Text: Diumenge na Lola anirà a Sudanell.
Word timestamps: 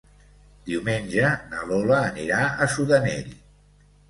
Diumenge 0.69 1.33
na 1.51 1.67
Lola 1.73 2.01
anirà 2.09 2.41
a 2.49 2.69
Sudanell. 2.79 3.31